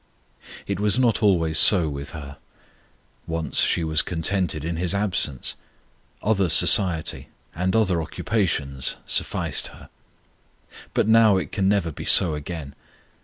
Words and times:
It 0.65 0.79
was 0.79 0.97
not 0.97 1.21
always 1.21 1.59
so 1.59 1.87
with 1.87 2.09
her. 2.09 2.37
Once 3.27 3.59
she 3.61 3.83
was 3.83 4.01
contented 4.01 4.65
in 4.65 4.77
His 4.77 4.95
absence 4.95 5.53
other 6.23 6.49
society 6.49 7.29
and 7.53 7.75
other 7.75 8.01
occupations 8.01 8.95
sufficed 9.05 9.67
her; 9.67 9.89
but 10.95 11.07
now 11.07 11.37
it 11.37 11.51
can 11.51 11.69
never 11.69 11.91
be 11.91 12.05
so 12.05 12.33
again. 12.33 12.73